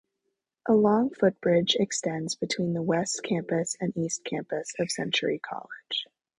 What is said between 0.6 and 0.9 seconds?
A